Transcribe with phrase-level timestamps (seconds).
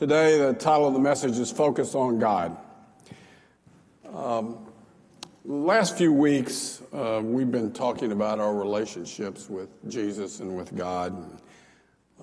[0.00, 2.56] Today, the title of the message is Focus on God.
[4.10, 4.66] Um,
[5.44, 11.38] last few weeks, uh, we've been talking about our relationships with Jesus and with God.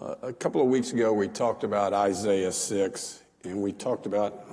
[0.02, 4.48] Uh, a couple of weeks ago, we talked about Isaiah 6, and we talked about.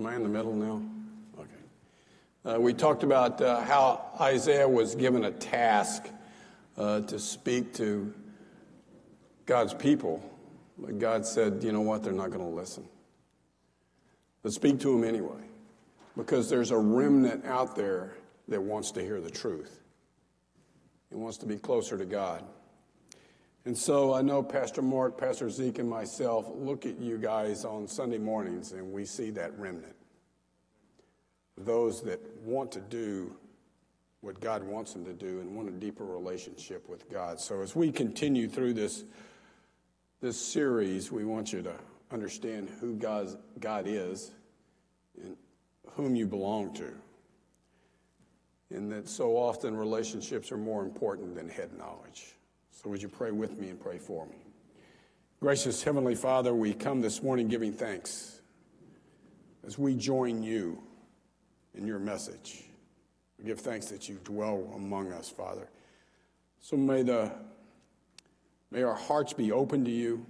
[0.00, 0.82] Am I in the middle now?
[1.38, 2.56] Okay.
[2.56, 6.08] Uh, we talked about uh, how Isaiah was given a task
[6.78, 8.14] uh, to speak to
[9.44, 10.29] God's people
[10.80, 12.02] but God said, you know what?
[12.02, 12.84] They're not going to listen.
[14.42, 15.42] But speak to them anyway,
[16.16, 18.14] because there's a remnant out there
[18.48, 19.80] that wants to hear the truth.
[21.10, 22.44] It wants to be closer to God.
[23.66, 27.86] And so I know Pastor Mark, Pastor Zeke, and myself look at you guys on
[27.86, 29.94] Sunday mornings and we see that remnant.
[31.58, 33.36] Those that want to do
[34.22, 37.38] what God wants them to do and want a deeper relationship with God.
[37.38, 39.04] So as we continue through this
[40.20, 41.74] this series, we want you to
[42.10, 44.32] understand who God's, God is
[45.22, 45.36] and
[45.92, 46.92] whom you belong to.
[48.70, 52.34] And that so often relationships are more important than head knowledge.
[52.70, 54.36] So, would you pray with me and pray for me?
[55.40, 58.40] Gracious Heavenly Father, we come this morning giving thanks
[59.66, 60.80] as we join you
[61.74, 62.64] in your message.
[63.38, 65.68] We give thanks that you dwell among us, Father.
[66.60, 67.32] So may the
[68.70, 70.24] May our hearts be open to you.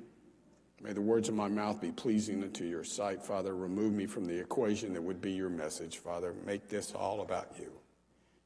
[0.83, 3.55] May the words of my mouth be pleasing unto your sight, Father.
[3.55, 6.35] Remove me from the equation that would be your message, Father.
[6.47, 7.71] Make this all about you.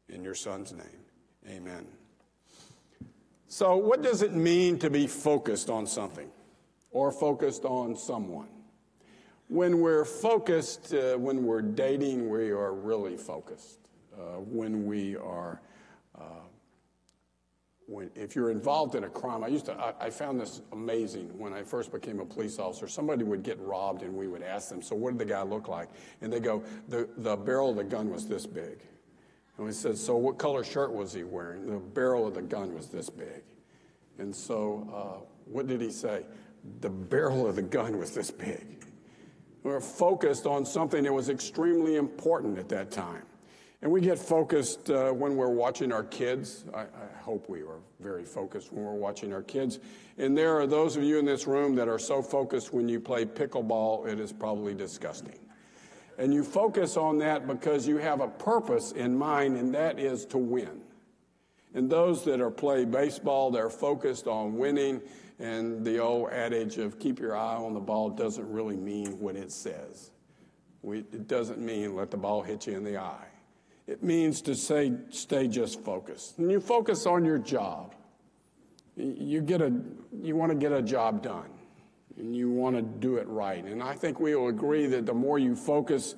[0.08, 1.86] In your Son's name, amen.
[3.46, 6.28] So, what does it mean to be focused on something
[6.90, 8.48] or focused on someone?
[9.48, 13.78] When we're focused, uh, when we're dating, we are really focused.
[14.12, 15.60] Uh, when we are
[16.18, 16.22] uh,
[17.86, 21.36] when, if you're involved in a crime, I used to, I, I, found this amazing
[21.38, 22.88] when I first became a police officer.
[22.88, 25.68] Somebody would get robbed and we would ask them, so what did the guy look
[25.68, 25.90] like?
[26.22, 28.80] And they go, the, the barrel of the gun was this big.
[29.56, 31.66] And we said, so what color shirt was he wearing?
[31.66, 33.42] The barrel of the gun was this big.
[34.18, 36.24] And so uh, what did he say?
[36.80, 38.84] The barrel of the gun was this big.
[39.62, 43.22] We were focused on something that was extremely important at that time.
[43.84, 46.64] And we get focused uh, when we're watching our kids.
[46.72, 49.78] I, I, hope we are very focused when we're watching our kids.
[50.16, 52.98] And there are those of you in this room that are so focused when you
[52.98, 55.38] play pickleball, it is probably disgusting.
[56.16, 60.24] And you focus on that because you have a purpose in mind, and that is
[60.26, 60.80] to win.
[61.74, 65.02] And those that are play baseball, they're focused on winning.
[65.38, 69.36] And the old adage of keep your eye on the ball doesn't really mean what
[69.36, 70.10] it says.
[70.80, 73.26] We, it doesn't mean let the ball hit you in the eye.
[73.86, 76.38] It means to say, stay just focused.
[76.38, 77.94] And you focus on your job.
[78.96, 79.72] You, get a,
[80.22, 81.50] you want to get a job done,
[82.16, 83.64] and you want to do it right.
[83.64, 86.14] And I think we will agree that the more you focus,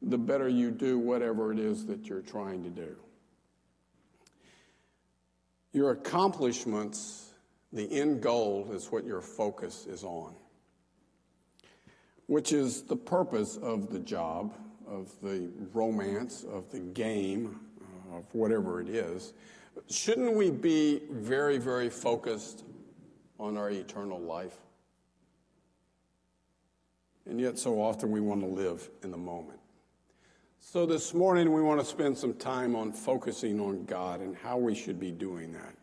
[0.00, 2.96] the better you do whatever it is that you're trying to do.
[5.72, 7.32] Your accomplishments,
[7.72, 10.34] the end goal, is what your focus is on,
[12.26, 14.54] which is the purpose of the job
[14.92, 19.32] of the romance, of the game, uh, of whatever it is,
[19.88, 22.64] shouldn't we be very, very focused
[23.38, 24.56] on our eternal life?
[27.24, 29.58] And yet, so often we want to live in the moment.
[30.60, 34.58] So, this morning, we want to spend some time on focusing on God and how
[34.58, 35.74] we should be doing that.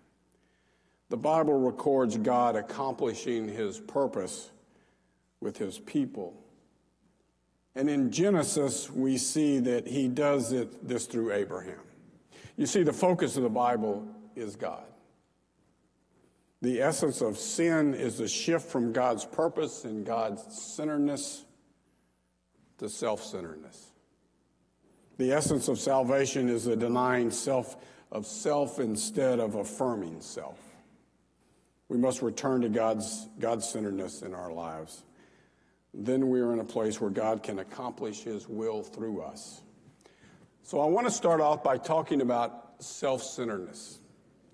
[1.10, 4.52] The Bible records God accomplishing his purpose
[5.42, 6.39] with his people
[7.80, 11.80] and in Genesis, we see that he does it, this through Abraham.
[12.58, 14.84] You see, the focus of the Bible is God.
[16.62, 21.46] The essence of sin is the shift from God's purpose and God's centeredness
[22.80, 23.94] to self centeredness.
[25.18, 27.78] The essence of salvation is the denying self
[28.12, 30.60] of self instead of affirming self.
[31.88, 35.04] We must return to God's God centeredness in our lives
[35.94, 39.62] then we are in a place where God can accomplish His will through us.
[40.64, 44.00] So I want to start off by talking about self centeredness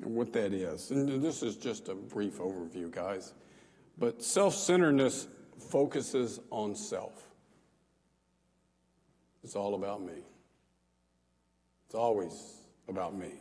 [0.02, 0.92] and what that is.
[0.92, 3.34] And this is just a brief overview, guys.
[3.98, 5.28] But self centeredness
[5.70, 7.28] focuses on self.
[9.44, 10.24] It's all about me.
[11.86, 13.34] It's always about me.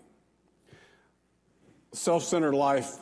[1.93, 2.99] Self centered life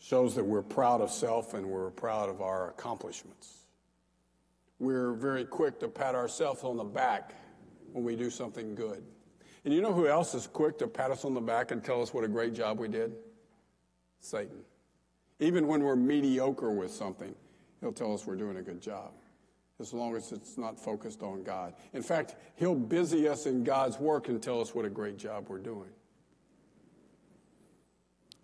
[0.00, 3.66] shows that we're proud of self and we're proud of our accomplishments.
[4.78, 7.34] We're very quick to pat ourselves on the back
[7.92, 9.04] when we do something good.
[9.64, 12.00] And you know who else is quick to pat us on the back and tell
[12.00, 13.12] us what a great job we did?
[14.20, 14.60] Satan.
[15.38, 17.34] Even when we're mediocre with something,
[17.80, 19.12] He'll tell us we're doing a good job
[19.80, 21.74] as long as it's not focused on God.
[21.92, 25.46] In fact, He'll busy us in God's work and tell us what a great job
[25.48, 25.88] we're doing.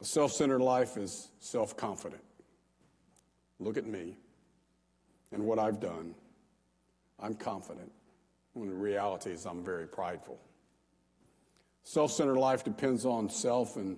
[0.00, 2.22] A self centered life is self confident.
[3.58, 4.16] Look at me
[5.32, 6.14] and what I've done.
[7.18, 7.90] I'm confident,
[8.52, 10.38] when the reality is I'm very prideful.
[11.82, 13.96] Self centered life depends on self and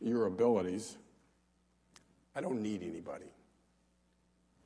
[0.00, 0.98] your abilities.
[2.34, 3.26] I don't need anybody.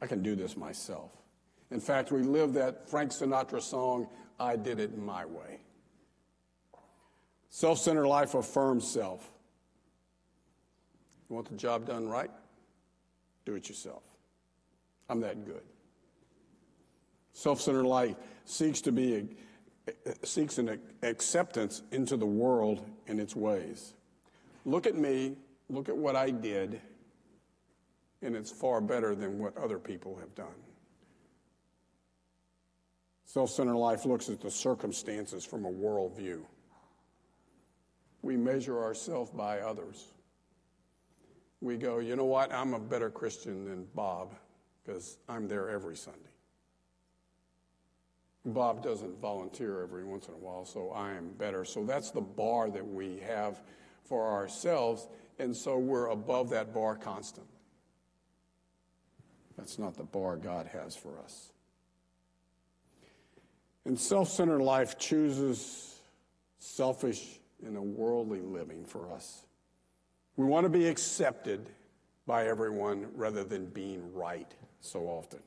[0.01, 1.13] I can do this myself.
[1.71, 5.61] In fact, we live that Frank Sinatra song, I Did It My Way.
[7.49, 9.31] Self centered life affirms self.
[11.35, 12.31] Want the job done right?
[13.45, 14.05] Do it yourself.
[15.09, 15.63] I'm that good.
[17.33, 18.15] Self centered life
[18.45, 19.29] seeks to be
[20.23, 23.95] seeks an acceptance into the world and its ways.
[24.65, 25.37] Look at me,
[25.69, 26.81] look at what I did,
[28.23, 30.63] and it's far better than what other people have done.
[33.25, 36.43] Self centered life looks at the circumstances from a worldview.
[38.23, 40.15] We measure ourselves by others.
[41.65, 42.53] We go, you know what?
[42.53, 44.35] I'm a better Christian than Bob
[44.85, 46.21] because I'm there every Sunday.
[48.45, 51.65] Bob doesn't volunteer every once in a while, so I am better.
[51.65, 53.63] So that's the bar that we have
[54.05, 55.09] for ourselves,
[55.39, 57.49] and so we're above that bar constantly.
[59.57, 61.51] That's not the bar God has for us.
[63.87, 65.99] And self centered life chooses
[66.59, 69.47] selfish and a worldly living for us.
[70.37, 71.69] We want to be accepted
[72.27, 75.41] by everyone rather than being right so often.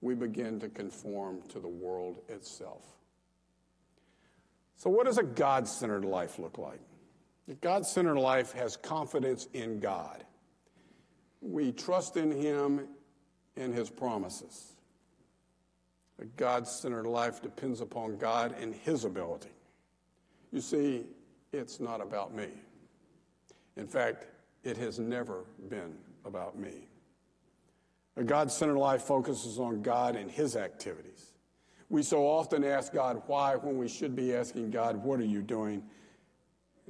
[0.00, 2.82] We begin to conform to the world itself.
[4.76, 6.80] So, what does a God centered life look like?
[7.48, 10.24] A God centered life has confidence in God.
[11.42, 12.88] We trust in Him
[13.56, 14.72] and His promises.
[16.18, 19.50] A God centered life depends upon God and His ability.
[20.50, 21.04] You see,
[21.52, 22.48] it's not about me.
[23.76, 24.26] In fact,
[24.64, 25.94] it has never been
[26.24, 26.88] about me.
[28.16, 31.32] A God centered life focuses on God and His activities.
[31.88, 35.42] We so often ask God why when we should be asking God, What are you
[35.42, 35.82] doing?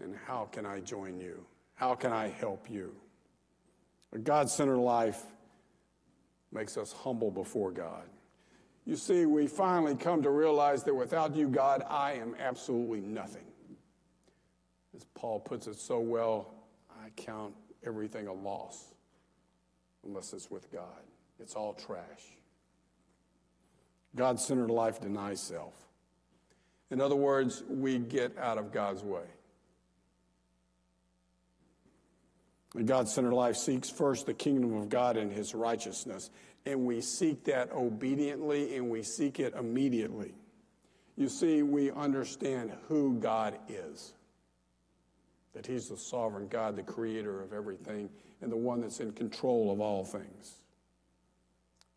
[0.03, 1.45] And how can I join you?
[1.75, 2.95] How can I help you?
[4.13, 5.23] A God centered life
[6.53, 8.05] makes us humble before God.
[8.85, 13.45] You see, we finally come to realize that without you, God, I am absolutely nothing.
[14.97, 16.55] As Paul puts it so well,
[17.11, 17.55] I count
[17.85, 18.93] everything a loss
[20.05, 21.03] unless it's with God.
[21.39, 22.39] It's all trash.
[24.15, 25.75] God centered life denies self.
[26.91, 29.25] In other words, we get out of God's way.
[32.75, 36.31] The God centered life seeks first the kingdom of God and his righteousness,
[36.67, 40.35] and we seek that obediently and we seek it immediately.
[41.17, 44.15] You see, we understand who God is
[45.55, 48.09] that He's the sovereign God, the creator of everything,
[48.41, 50.57] and the one that's in control of all things.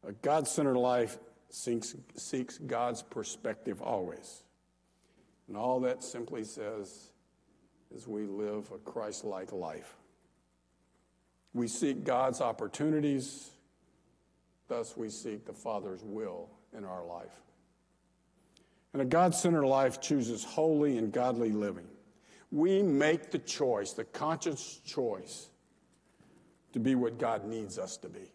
[0.07, 1.17] A God centered life
[1.49, 4.43] seeks, seeks God's perspective always.
[5.47, 7.11] And all that simply says
[7.95, 9.95] is we live a Christ like life.
[11.53, 13.51] We seek God's opportunities,
[14.67, 17.35] thus, we seek the Father's will in our life.
[18.93, 21.87] And a God centered life chooses holy and godly living
[22.53, 25.49] we make the choice, the conscious choice,
[26.71, 28.31] to be what God needs us to be.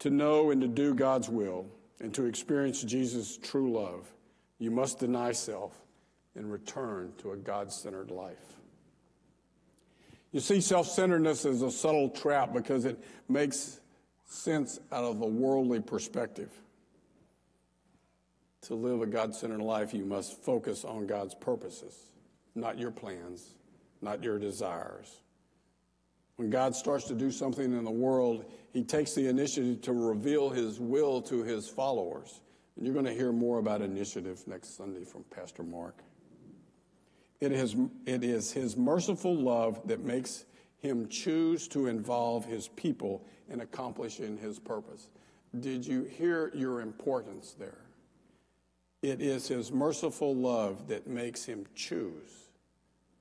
[0.00, 1.66] To know and to do God's will
[2.00, 4.12] and to experience Jesus' true love,
[4.58, 5.78] you must deny self
[6.34, 8.58] and return to a God centered life.
[10.32, 13.78] You see, self centeredness is a subtle trap because it makes
[14.26, 16.50] sense out of a worldly perspective.
[18.62, 21.94] To live a God centered life, you must focus on God's purposes,
[22.54, 23.54] not your plans,
[24.02, 25.22] not your desires.
[26.36, 30.50] When God starts to do something in the world, He takes the initiative to reveal
[30.50, 32.40] His will to His followers.
[32.76, 36.02] And you're going to hear more about initiative next Sunday from Pastor Mark.
[37.40, 37.76] It is,
[38.06, 40.44] it is His merciful love that makes
[40.78, 45.08] Him choose to involve His people in accomplishing His purpose.
[45.58, 47.82] Did you hear your importance there?
[49.02, 52.50] It is his merciful love that makes him choose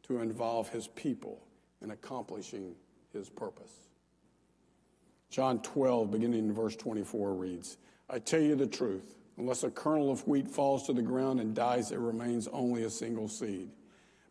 [0.04, 1.42] to involve his people
[1.82, 2.76] in accomplishing
[3.14, 3.72] his purpose.
[5.30, 7.78] John 12, beginning in verse 24, reads
[8.10, 11.56] I tell you the truth, unless a kernel of wheat falls to the ground and
[11.56, 13.70] dies, it remains only a single seed.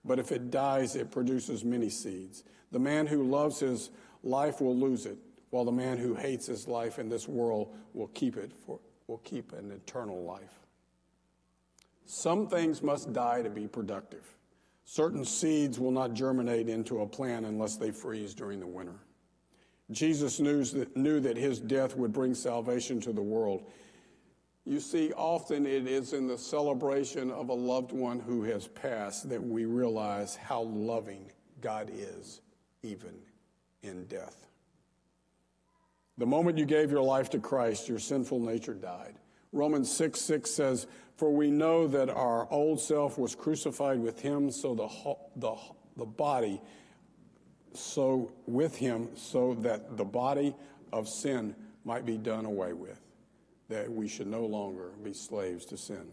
[0.04, 2.44] But if it dies, it produces many seeds.
[2.72, 3.90] The man who loves his
[4.22, 5.16] life will lose it,
[5.50, 9.18] while the man who hates his life in this world will keep it for will
[9.18, 10.67] keep an eternal life.
[12.10, 14.34] Some things must die to be productive.
[14.86, 18.94] Certain seeds will not germinate into a plant unless they freeze during the winter.
[19.90, 23.70] Jesus knew that, knew that his death would bring salvation to the world.
[24.64, 29.28] You see, often it is in the celebration of a loved one who has passed
[29.28, 32.40] that we realize how loving God is,
[32.82, 33.12] even
[33.82, 34.46] in death.
[36.16, 39.16] The moment you gave your life to Christ, your sinful nature died.
[39.52, 40.86] Romans 6 6 says,
[41.16, 44.88] For we know that our old self was crucified with him, so the,
[45.36, 45.56] the,
[45.96, 46.60] the body,
[47.74, 50.54] so with him, so that the body
[50.92, 53.00] of sin might be done away with,
[53.68, 56.06] that we should no longer be slaves to sin.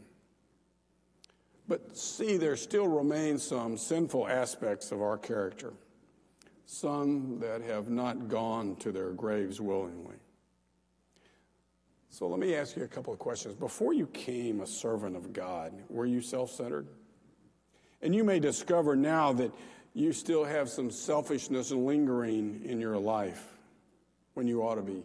[1.68, 5.74] But see, there still remain some sinful aspects of our character
[6.66, 10.16] some that have not gone to their graves willingly.
[12.16, 13.56] So let me ask you a couple of questions.
[13.56, 16.88] Before you came a servant of God, were you self centered?
[18.02, 19.52] And you may discover now that
[19.94, 23.58] you still have some selfishness lingering in your life
[24.34, 25.04] when you ought to be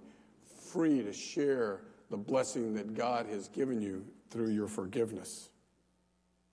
[0.71, 5.49] free to share the blessing that God has given you through your forgiveness.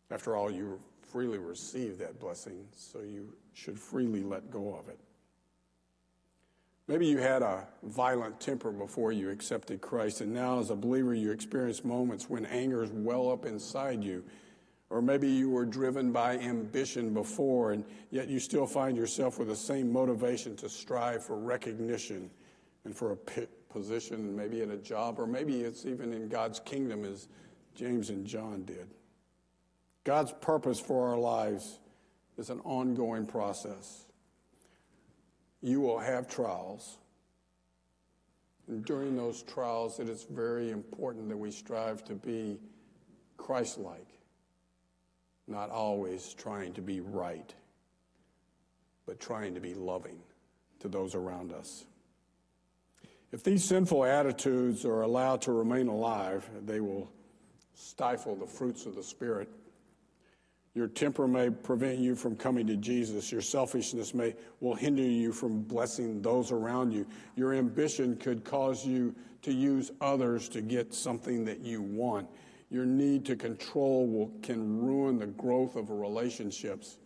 [0.10, 4.98] After all, you freely received that blessing, so you should freely let go of it.
[6.88, 11.14] Maybe you had a violent temper before you accepted Christ, and now as a believer,
[11.14, 14.24] you experience moments when anger is well up inside you.
[14.90, 19.50] Or maybe you were driven by ambition before, and yet you still find yourself with
[19.50, 22.30] the same motivation to strive for recognition
[22.86, 23.18] and for a
[23.70, 27.28] position, maybe in a job, or maybe it's even in God's kingdom, as
[27.76, 28.88] James and John did.
[30.06, 31.80] God's purpose for our lives
[32.38, 34.07] is an ongoing process.
[35.62, 36.98] You will have trials.
[38.68, 42.60] And during those trials, it is very important that we strive to be
[43.38, 44.08] Christ like,
[45.48, 47.54] not always trying to be right,
[49.06, 50.20] but trying to be loving
[50.80, 51.86] to those around us.
[53.32, 57.12] If these sinful attitudes are allowed to remain alive, they will
[57.74, 59.50] stifle the fruits of the Spirit
[60.78, 63.32] your temper may prevent you from coming to Jesus.
[63.32, 67.08] Your selfishness may will hinder you from blessing those around you.
[67.36, 72.28] Your ambition could cause you to use others to get something that you want.
[72.70, 77.00] Your need to control will, can ruin the growth of relationships.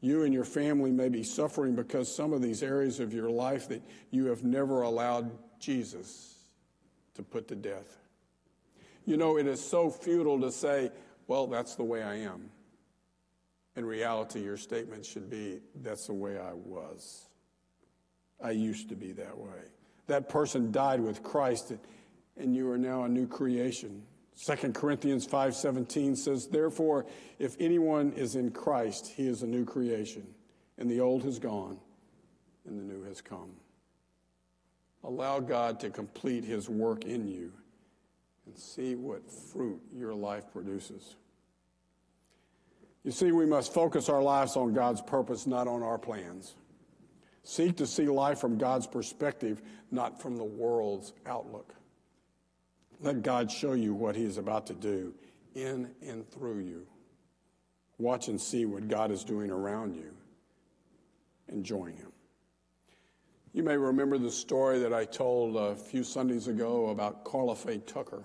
[0.00, 3.68] You and your family may be suffering because some of these areas of your life
[3.68, 6.38] that you have never allowed Jesus
[7.16, 7.98] to put to death.
[9.04, 10.90] You know, it is so futile to say,
[11.26, 12.48] well, that's the way I am.
[13.80, 17.30] In reality, your statement should be that's the way I was.
[18.38, 19.70] I used to be that way.
[20.06, 21.72] That person died with Christ,
[22.36, 24.02] and you are now a new creation.
[24.36, 27.06] 2 Corinthians 5:17 says, "Therefore,
[27.38, 30.34] if anyone is in Christ, he is a new creation,
[30.76, 31.80] and the old has gone,
[32.66, 33.56] and the new has come."
[35.02, 37.54] Allow God to complete his work in you
[38.44, 41.16] and see what fruit your life produces.
[43.04, 46.54] You see, we must focus our lives on God's purpose, not on our plans.
[47.42, 51.74] Seek to see life from God's perspective, not from the world's outlook.
[53.00, 55.14] Let God show you what He is about to do
[55.54, 56.86] in and through you.
[57.98, 60.12] Watch and see what God is doing around you
[61.48, 62.12] and join Him.
[63.52, 67.78] You may remember the story that I told a few Sundays ago about Karla Faye
[67.78, 68.22] Tucker,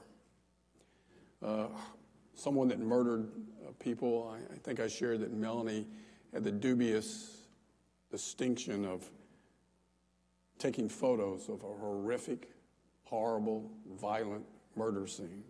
[1.41, 1.67] uh,
[2.36, 3.32] someone that murdered
[3.79, 4.34] people.
[4.34, 5.88] I, I think I shared that Melanie
[6.34, 7.38] had the dubious
[8.12, 9.10] distinction of
[10.58, 12.50] taking photos of a horrific,
[13.03, 15.44] horrible, violent murder scene.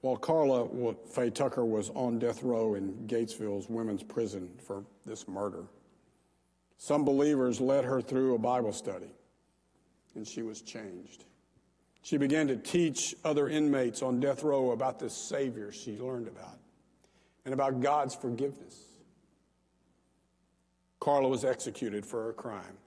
[0.00, 5.64] While Karla Faye Tucker was on death row in Gatesville's women's prison for this murder,
[6.78, 9.10] some believers led her through a Bible study,
[10.14, 11.24] and she was changed.
[12.06, 16.60] She began to teach other inmates on death row about this Savior she learned about
[17.44, 18.80] and about God's forgiveness.
[21.00, 22.78] Karla was executed for her crime,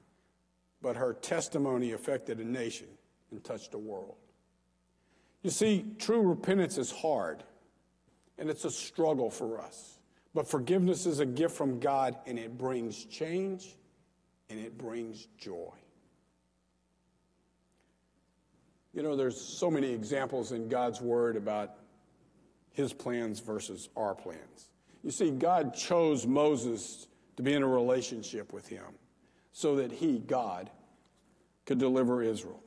[0.82, 2.88] but her testimony affected a nation
[3.30, 4.16] and touched a world.
[5.44, 7.44] You see, true repentance is hard,
[8.38, 10.00] and it's a struggle for us.
[10.34, 13.76] But forgiveness is a gift from God, and it brings change
[14.50, 15.74] and it brings joy.
[18.94, 21.76] You know, there's so many examples in God's word about
[22.72, 24.70] his plans versus our plans.
[25.04, 28.86] You see, God chose Moses to be in a relationship with him
[29.52, 30.70] so that he, God,
[31.66, 32.62] could deliver Israel.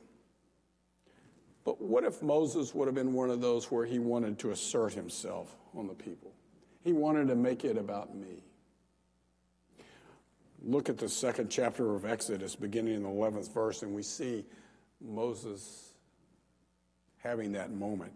[1.65, 4.93] But what if Moses would have been one of those where he wanted to assert
[4.93, 6.33] himself on the people?
[6.83, 8.43] He wanted to make it about me.
[10.61, 14.45] Look at the second chapter of Exodus, beginning in the 11th verse, and we see
[15.01, 15.92] Moses
[17.23, 18.11] having that moment.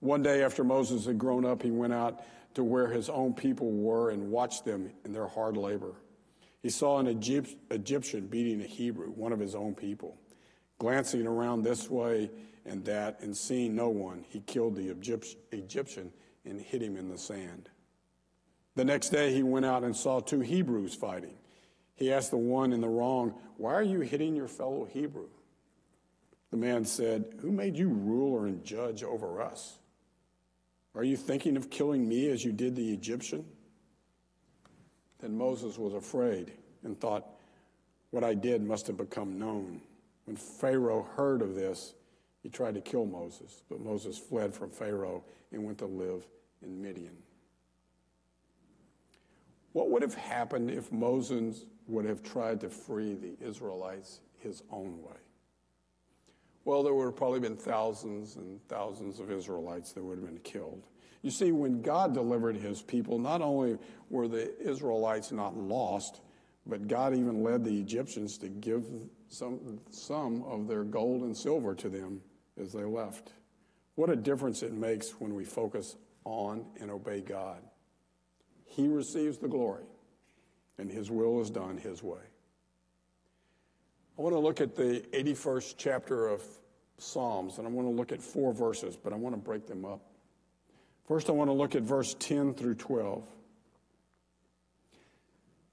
[0.00, 2.24] One day after Moses had grown up, he went out
[2.54, 5.94] to where his own people were and watched them in their hard labor.
[6.62, 10.16] He saw an Egyptian beating a Hebrew, one of his own people.
[10.78, 12.30] Glancing around this way
[12.64, 14.88] and that and seeing no one, he killed the
[15.52, 16.12] Egyptian
[16.44, 17.68] and hit him in the sand.
[18.76, 21.36] The next day, he went out and saw two Hebrews fighting.
[21.96, 25.28] He asked the one in the wrong, Why are you hitting your fellow Hebrew?
[26.50, 29.78] The man said, Who made you ruler and judge over us?
[30.94, 33.44] Are you thinking of killing me as you did the Egyptian?
[35.20, 36.52] Then Moses was afraid
[36.84, 37.26] and thought,
[38.10, 39.80] What I did must have become known.
[40.24, 41.94] When Pharaoh heard of this,
[42.42, 46.26] he tried to kill Moses, but Moses fled from Pharaoh and went to live
[46.62, 47.16] in Midian.
[49.72, 55.02] What would have happened if Moses would have tried to free the Israelites his own
[55.02, 55.16] way?
[56.68, 60.40] Well, there would have probably been thousands and thousands of Israelites that would have been
[60.40, 60.82] killed.
[61.22, 63.78] You see, when God delivered his people, not only
[64.10, 66.20] were the Israelites not lost,
[66.66, 68.84] but God even led the Egyptians to give
[69.28, 72.20] some, some of their gold and silver to them
[72.60, 73.32] as they left.
[73.94, 77.62] What a difference it makes when we focus on and obey God.
[78.66, 79.86] He receives the glory,
[80.76, 82.20] and his will is done his way.
[84.18, 86.42] I want to look at the 81st chapter of
[86.98, 89.84] Psalms, and I want to look at four verses, but I want to break them
[89.84, 90.00] up.
[91.06, 93.22] First, I want to look at verse 10 through 12.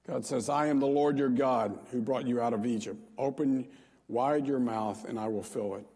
[0.06, 3.00] God says, I am the Lord your God who brought you out of Egypt.
[3.18, 3.66] Open
[4.06, 5.86] wide your mouth, and I will fill it.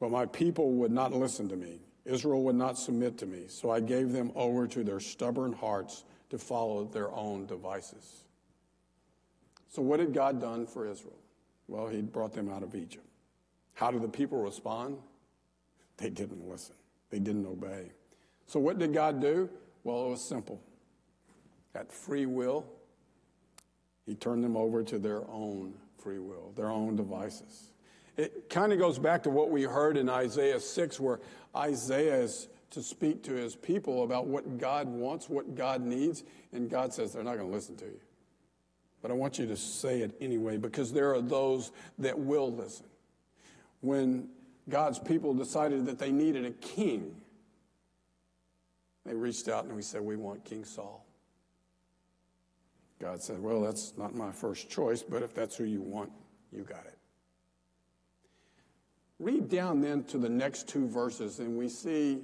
[0.00, 1.80] But my people would not listen to me.
[2.06, 3.44] Israel would not submit to me.
[3.48, 8.24] So I gave them over to their stubborn hearts to follow their own devices.
[9.68, 11.19] So, what had God done for Israel?
[11.70, 13.06] Well, He brought them out of Egypt.
[13.74, 14.98] How did the people respond?
[15.96, 16.74] They didn't listen,
[17.10, 17.92] they didn't obey.
[18.46, 19.48] So, what did God do?
[19.84, 20.60] Well, it was simple.
[21.74, 22.66] At free will,
[24.04, 27.70] He turned them over to their own free will, their own devices.
[28.16, 31.20] It kind of goes back to what we heard in Isaiah 6, where
[31.56, 36.68] Isaiah is to speak to his people about what God wants, what God needs, and
[36.68, 38.00] God says they're not going to listen to you.
[39.02, 42.86] But I want you to say it anyway because there are those that will listen.
[43.80, 44.28] When
[44.68, 47.16] God's people decided that they needed a king,
[49.06, 51.06] they reached out and we said, We want King Saul.
[53.00, 56.12] God said, Well, that's not my first choice, but if that's who you want,
[56.52, 56.98] you got it.
[59.18, 62.22] Read down then to the next two verses, and we see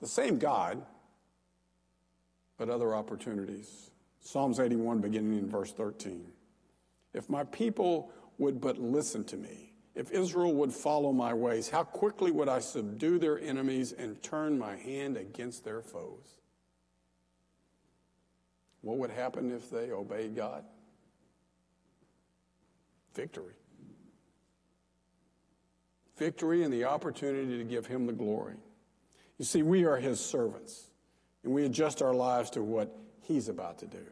[0.00, 0.84] the same God,
[2.56, 3.90] but other opportunities.
[4.28, 6.22] Psalms 81, beginning in verse 13.
[7.14, 11.82] If my people would but listen to me, if Israel would follow my ways, how
[11.82, 16.26] quickly would I subdue their enemies and turn my hand against their foes?
[18.82, 20.62] What would happen if they obeyed God?
[23.14, 23.54] Victory.
[26.18, 28.56] Victory and the opportunity to give Him the glory.
[29.38, 30.90] You see, we are His servants,
[31.44, 32.94] and we adjust our lives to what
[33.28, 34.04] He's about to do.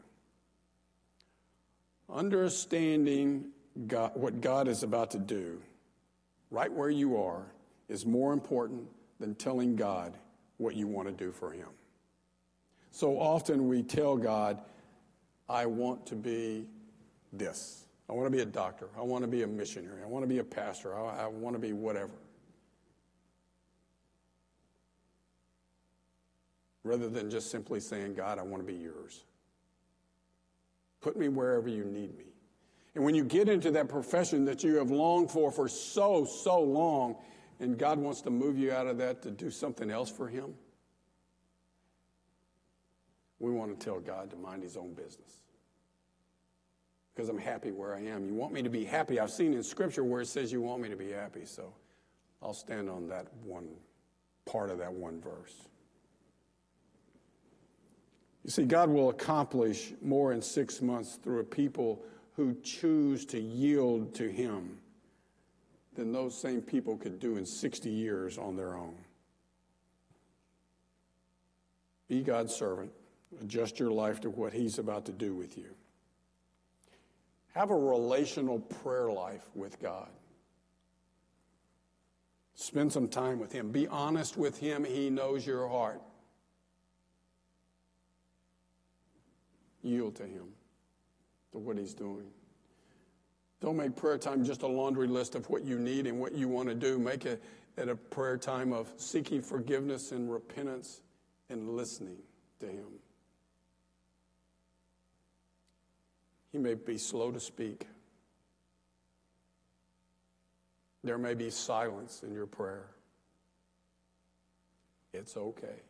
[2.12, 3.46] Understanding
[3.86, 5.58] God, what God is about to do,
[6.50, 7.46] right where you are,
[7.88, 8.86] is more important
[9.18, 10.12] than telling God
[10.58, 11.68] what you want to do for Him.
[12.90, 14.58] So often we tell God,
[15.48, 16.66] I want to be
[17.32, 17.86] this.
[18.10, 18.88] I want to be a doctor.
[18.98, 20.02] I want to be a missionary.
[20.02, 20.94] I want to be a pastor.
[20.94, 22.12] I, I want to be whatever.
[26.86, 29.24] Rather than just simply saying, God, I want to be yours.
[31.00, 32.24] Put me wherever you need me.
[32.94, 36.60] And when you get into that profession that you have longed for for so, so
[36.60, 37.16] long,
[37.60, 40.54] and God wants to move you out of that to do something else for Him,
[43.38, 45.40] we want to tell God to mind His own business.
[47.14, 48.26] Because I'm happy where I am.
[48.26, 49.20] You want me to be happy.
[49.20, 51.72] I've seen in Scripture where it says you want me to be happy, so
[52.42, 53.68] I'll stand on that one
[54.46, 55.68] part of that one verse.
[58.46, 62.04] You see, God will accomplish more in six months through a people
[62.36, 64.78] who choose to yield to Him
[65.96, 68.94] than those same people could do in 60 years on their own.
[72.06, 72.92] Be God's servant.
[73.42, 75.74] Adjust your life to what He's about to do with you.
[77.52, 80.10] Have a relational prayer life with God.
[82.54, 83.72] Spend some time with Him.
[83.72, 84.84] Be honest with Him.
[84.84, 86.00] He knows your heart.
[89.86, 90.48] Yield to Him,
[91.52, 92.26] to what He's doing.
[93.60, 96.48] Don't make prayer time just a laundry list of what you need and what you
[96.48, 96.98] want to do.
[96.98, 97.42] Make it
[97.78, 101.00] at a prayer time of seeking forgiveness and repentance
[101.48, 102.18] and listening
[102.60, 102.86] to Him.
[106.52, 107.86] He may be slow to speak.
[111.04, 112.88] There may be silence in your prayer.
[115.12, 115.82] It's okay.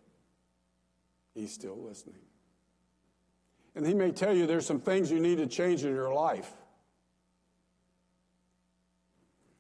[1.35, 2.21] He's still listening.
[3.77, 6.51] And He may tell you there's some things you need to change in your life.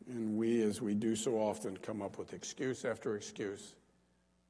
[0.08, 3.74] And we, as we do so often, come up with excuse after excuse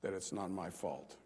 [0.02, 1.16] that it's not my fault.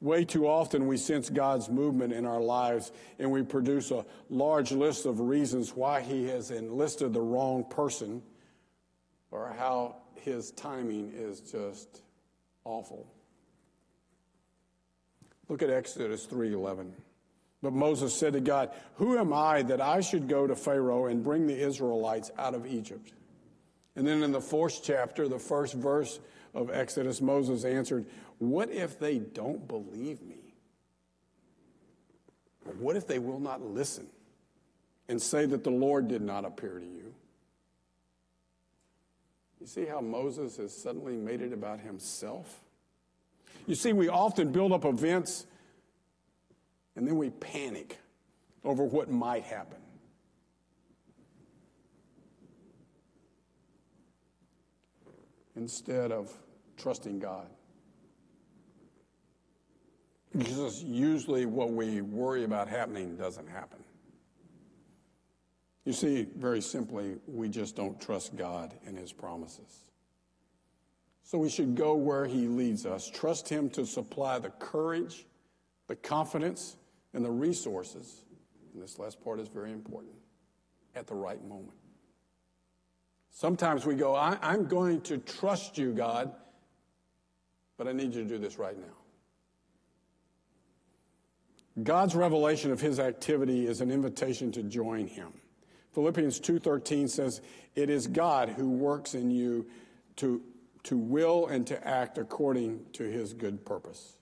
[0.00, 4.72] Way too often we sense God's movement in our lives and we produce a large
[4.72, 8.22] list of reasons why He has enlisted the wrong person
[9.30, 12.00] or how His timing is just
[12.64, 13.12] awful.
[15.50, 16.94] Look at Exodus 3:11.
[17.60, 21.24] But Moses said to God, Who am I that I should go to Pharaoh and
[21.24, 23.12] bring the Israelites out of Egypt?
[23.96, 26.20] And then in the fourth chapter, the first verse
[26.54, 28.06] of Exodus, Moses answered,
[28.38, 30.36] What if they don't believe me?
[32.78, 34.06] what if they will not listen
[35.08, 37.12] and say that the Lord did not appear to you?
[39.60, 42.60] You see how Moses has suddenly made it about himself?
[43.70, 45.46] You see, we often build up events
[46.96, 48.00] and then we panic
[48.64, 49.78] over what might happen.
[55.54, 56.32] Instead of
[56.76, 57.46] trusting God.
[60.36, 63.78] Because usually what we worry about happening doesn't happen.
[65.84, 69.84] You see, very simply, we just don't trust God and His promises.
[71.30, 75.26] So we should go where He leads us, trust Him to supply the courage,
[75.86, 76.76] the confidence,
[77.14, 78.24] and the resources,
[78.74, 80.16] and this last part is very important,
[80.96, 81.78] at the right moment.
[83.30, 86.32] Sometimes we go, I, am going to trust you, God,
[87.78, 88.96] but I need you to do this right now.
[91.84, 95.32] God's revelation of his activity is an invitation to join him.
[95.92, 97.40] Philippians 2:13 says,
[97.76, 99.68] "It is God who works in you
[100.16, 100.42] to
[100.84, 104.16] to will and to act according to his good purpose."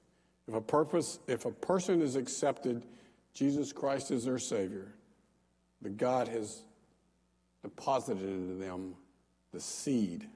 [0.46, 2.86] If a purpose, if a person is accepted
[3.34, 4.94] Jesus Christ is their Savior,
[5.82, 6.62] the God has
[7.62, 8.96] deposited into them
[9.52, 10.28] the seed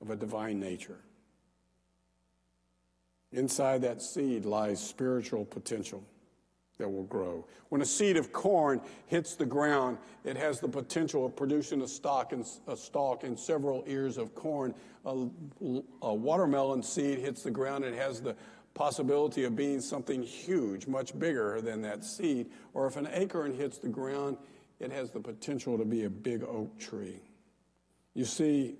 [0.00, 1.00] of a divine nature.
[3.32, 6.04] Inside that seed lies spiritual potential
[6.82, 7.46] that will grow.
[7.68, 11.86] When a seed of corn hits the ground, it has the potential of producing a
[11.86, 14.74] stalk and, a stalk and several ears of corn.
[15.06, 15.28] A,
[16.02, 18.34] a watermelon seed hits the ground, it has the
[18.74, 22.50] possibility of being something huge, much bigger than that seed.
[22.74, 24.38] Or if an acorn hits the ground,
[24.80, 27.20] it has the potential to be a big oak tree.
[28.14, 28.74] You see,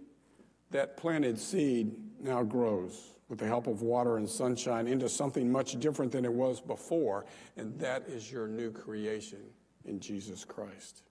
[0.73, 5.81] that planted seed now grows with the help of water and sunshine into something much
[5.81, 7.25] different than it was before,
[7.57, 9.39] and that is your new creation
[9.87, 11.05] in Jesus Christ.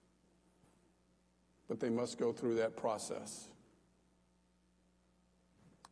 [1.66, 3.48] But they must go through that process,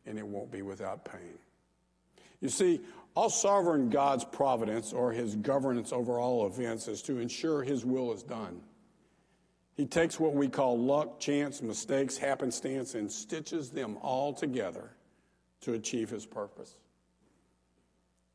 [0.05, 1.37] and it won't be without pain.
[2.39, 2.79] You see,
[3.13, 8.13] all sovereign God's providence or his governance over all events is to ensure his will
[8.13, 8.61] is done.
[9.75, 14.91] He takes what we call luck, chance, mistakes, happenstance, and stitches them all together
[15.61, 16.75] to achieve his purpose.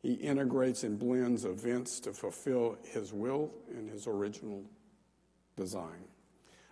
[0.01, 4.63] He integrates and blends events to fulfill his will and his original
[5.57, 6.05] design.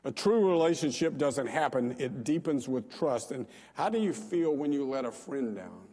[0.04, 3.32] A true relationship doesn't happen, it deepens with trust.
[3.32, 5.88] And how do you feel when you let a friend down?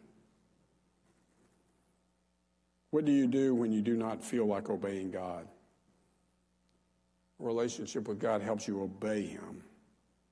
[2.91, 5.47] What do you do when you do not feel like obeying God?
[7.39, 9.63] A relationship with God helps you obey Him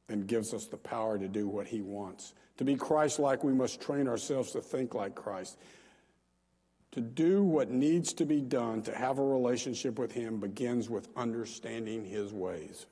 [0.10, 2.34] and gives us the power to do what He wants.
[2.58, 5.58] To be Christ like, we must train ourselves to think like Christ.
[6.93, 11.08] To do what needs to be done to have a relationship with Him begins with
[11.15, 12.88] understanding His ways.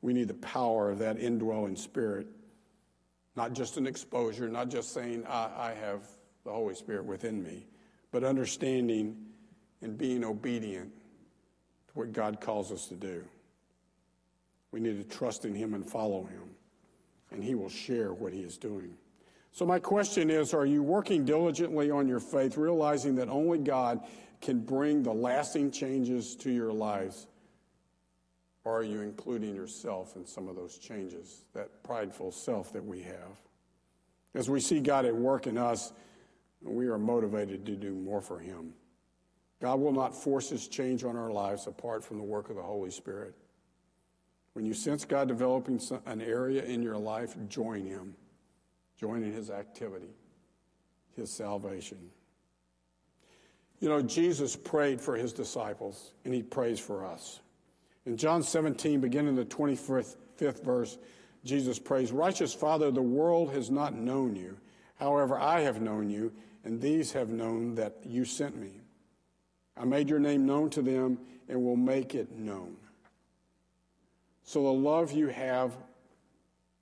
[0.00, 2.26] We need the power of that indwelling spirit,
[3.36, 6.02] not just an exposure, not just saying, I, I have
[6.44, 7.66] the Holy Spirit within me
[8.12, 9.16] but understanding
[9.80, 10.92] and being obedient
[11.88, 13.24] to what God calls us to do.
[14.72, 16.50] We need to trust in Him and follow Him,
[17.30, 18.94] and He will share what He is doing.
[19.52, 24.00] So, my question is Are you working diligently on your faith, realizing that only God
[24.40, 27.26] can bring the lasting changes to your lives
[28.64, 33.02] Or are you including yourself in some of those changes, that prideful self that we
[33.02, 33.36] have?
[34.34, 35.92] As we see God at work in us,
[36.62, 38.72] we are motivated to do more for Him.
[39.60, 42.62] God will not force His change on our lives apart from the work of the
[42.62, 43.34] Holy Spirit.
[44.54, 48.14] When you sense God developing an area in your life, join Him.
[48.98, 50.14] Join in His activity,
[51.16, 51.98] His salvation.
[53.80, 57.40] You know, Jesus prayed for His disciples, and He prays for us.
[58.06, 60.98] In John 17, beginning the 25th verse,
[61.44, 64.56] Jesus prays, Righteous Father, the world has not known you.
[64.96, 66.32] However, I have known you,
[66.64, 68.80] and these have known that you sent me.
[69.76, 72.76] I made your name known to them and will make it known.
[74.44, 75.76] So the love you have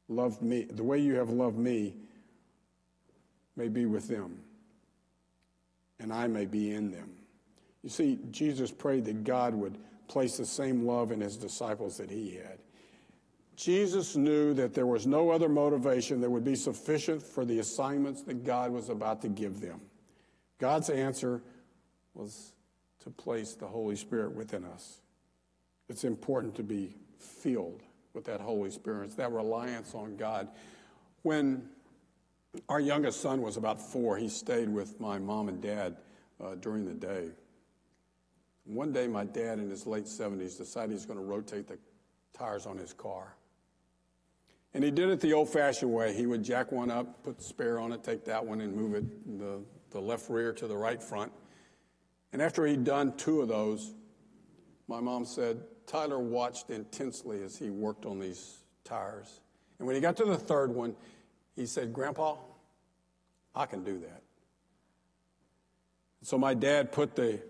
[0.09, 1.97] loved me, the way you have loved me,
[3.57, 4.41] may be with them,
[5.99, 7.11] and I may be in them.
[7.83, 12.11] You see, Jesus prayed that God would place the same love in his disciples that
[12.11, 12.59] he had.
[13.57, 18.23] Jesus knew that there was no other motivation that would be sufficient for the assignments
[18.23, 19.81] that God was about to give them.
[20.59, 21.43] God's answer
[22.15, 22.53] was
[23.01, 25.01] to place the Holy Spirit within us.
[25.89, 27.83] It's important to be filled
[28.15, 30.49] with that Holy Spirit, that reliance on God.
[31.23, 31.69] When
[32.69, 35.97] our youngest son was about four, he stayed with my mom and dad
[36.43, 37.31] uh, during the day.
[38.65, 41.79] One day, my dad, in his late 70s, decided he's going to rotate the
[42.37, 43.35] tires on his car.
[44.73, 46.15] And he did it the old fashioned way.
[46.15, 48.95] He would jack one up, put the spare on it, take that one, and move
[48.95, 51.33] it the, the left rear to the right front.
[52.33, 53.93] And after he'd done two of those,
[54.87, 59.41] my mom said, Tyler watched intensely as he worked on these tires.
[59.79, 60.95] And when he got to the third one,
[61.57, 62.37] he said, Grandpa,
[63.57, 64.23] I can do that.
[66.23, 67.41] So my dad put the,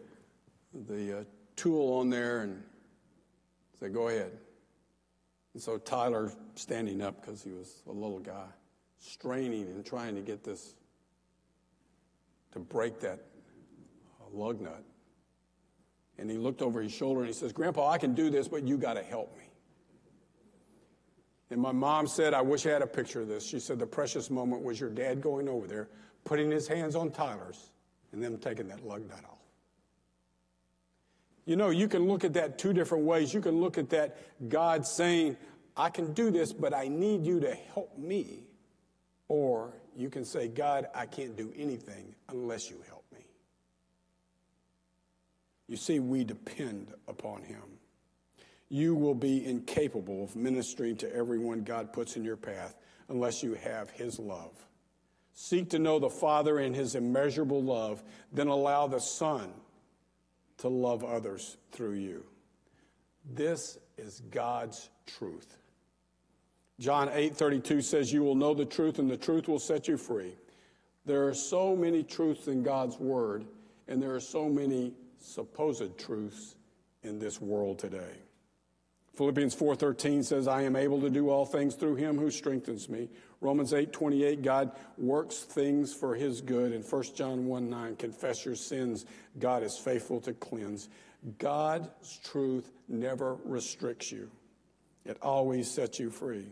[0.72, 1.24] the uh,
[1.54, 2.62] tool on there and
[3.78, 4.32] said, Go ahead.
[5.52, 8.46] And so Tyler, standing up because he was a little guy,
[8.98, 10.74] straining and trying to get this,
[12.52, 13.20] to break that
[14.32, 14.82] lug nut.
[16.20, 18.62] And he looked over his shoulder and he says, Grandpa, I can do this, but
[18.64, 19.44] you got to help me.
[21.50, 23.44] And my mom said, I wish I had a picture of this.
[23.44, 25.88] She said, the precious moment was your dad going over there,
[26.24, 27.70] putting his hands on Tyler's,
[28.12, 29.38] and them taking that lug nut off.
[31.46, 33.32] You know, you can look at that two different ways.
[33.32, 35.38] You can look at that God saying,
[35.74, 38.44] I can do this, but I need you to help me.
[39.26, 42.99] Or you can say, God, I can't do anything unless you help.
[45.70, 47.62] You see, we depend upon Him.
[48.70, 52.74] You will be incapable of ministering to everyone God puts in your path
[53.08, 54.50] unless you have His love.
[55.32, 58.02] Seek to know the Father and His immeasurable love,
[58.32, 59.52] then allow the Son
[60.58, 62.24] to love others through you.
[63.32, 65.56] This is God's truth.
[66.80, 70.36] John 8:32 says you will know the truth and the truth will set you free.
[71.06, 73.46] There are so many truths in God's word
[73.86, 76.56] and there are so many supposed truths
[77.02, 78.22] in this world today.
[79.14, 83.10] Philippians 4:13 says I am able to do all things through him who strengthens me.
[83.40, 89.04] Romans 8:28 God works things for his good and 1 John 1:9 confess your sins
[89.38, 90.88] God is faithful to cleanse.
[91.38, 94.30] God's truth never restricts you.
[95.04, 96.46] It always sets you free.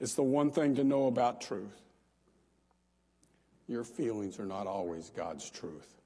[0.00, 1.82] It's the one thing to know about truth.
[3.66, 6.00] Your feelings are not always God's truth.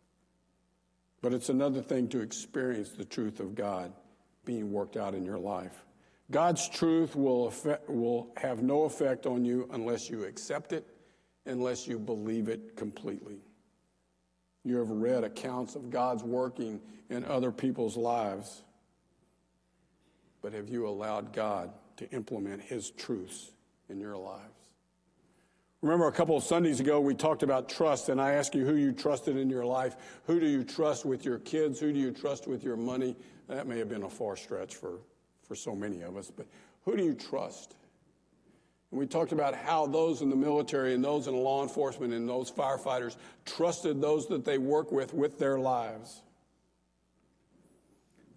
[1.23, 3.93] But it's another thing to experience the truth of God
[4.45, 5.85] being worked out in your life.
[6.31, 7.53] God's truth will,
[7.89, 10.87] will have no effect on you unless you accept it,
[11.47, 13.39] unless you believe it completely.
[14.65, 16.81] You have read accounts of God's working
[17.11, 18.63] in other people's lives,
[20.41, 23.53] but have you allowed God to implement His truths
[23.89, 24.62] in your lives?
[25.83, 28.77] Remember a couple of Sundays ago, we talked about trust, and I asked you who
[28.77, 29.97] you trusted in your life.
[30.27, 31.81] Who do you trust with your kids?
[31.81, 33.17] Who do you trust with your money?
[33.49, 35.01] That may have been a far stretch for,
[35.43, 36.47] for so many of us, but
[36.85, 37.75] who do you trust?
[38.93, 42.29] And we talked about how those in the military and those in law enforcement and
[42.29, 46.23] those firefighters trusted those that they work with with their lives.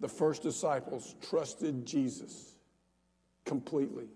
[0.00, 2.54] The first disciples trusted Jesus
[3.44, 4.08] completely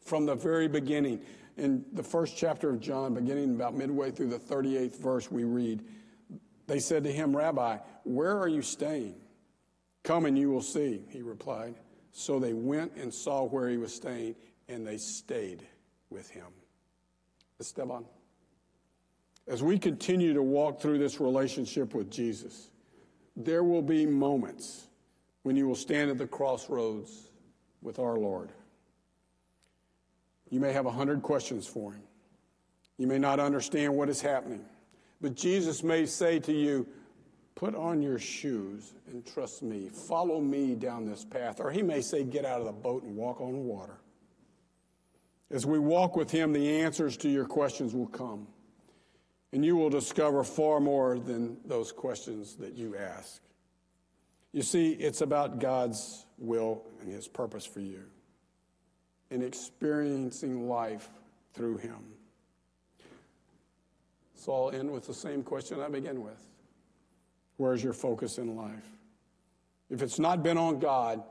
[0.00, 1.20] from the very beginning
[1.58, 5.82] in the first chapter of John, beginning about midway through the 38th verse, we read,
[6.66, 9.16] They said to him, Rabbi, where are you staying?
[10.04, 11.74] Come and you will see, he replied.
[12.12, 14.36] So they went and saw where he was staying,
[14.68, 15.66] and they stayed
[16.10, 16.46] with him.
[17.60, 18.04] Esteban,
[19.46, 22.70] as we continue to walk through this relationship with Jesus,
[23.36, 24.86] there will be moments
[25.42, 27.30] when you will stand at the crossroads
[27.82, 28.52] with our Lord.
[30.50, 32.02] You may have a hundred questions for him.
[32.96, 34.64] You may not understand what is happening.
[35.20, 36.86] But Jesus may say to you,
[37.54, 39.88] Put on your shoes and trust me.
[39.88, 41.58] Follow me down this path.
[41.58, 43.98] Or he may say, Get out of the boat and walk on water.
[45.50, 48.46] As we walk with him, the answers to your questions will come.
[49.52, 53.40] And you will discover far more than those questions that you ask.
[54.52, 58.04] You see, it's about God's will and his purpose for you
[59.30, 61.08] in experiencing life
[61.54, 61.98] through him.
[64.34, 66.40] So I'll end with the same question I began with
[67.56, 68.86] Where's your focus in life?
[69.90, 71.22] If it's not been on God,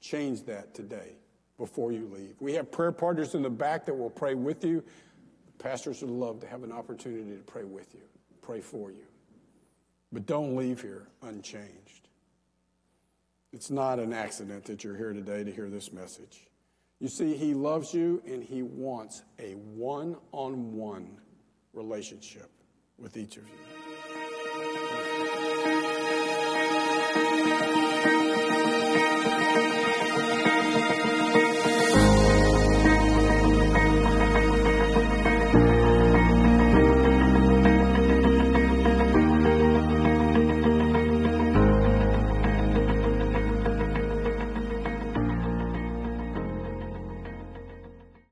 [0.00, 1.16] change that today
[1.56, 2.36] before you leave.
[2.40, 4.84] We have prayer partners in the back that will pray with you.
[5.58, 8.00] Pastors would love to have an opportunity to pray with you,
[8.42, 9.04] pray for you.
[10.12, 12.08] But don't leave here unchanged.
[13.52, 16.46] It's not an accident that you're here today to hear this message.
[17.00, 21.18] You see, He loves you and He wants a one on one
[21.72, 22.50] relationship
[22.98, 23.79] with each of you.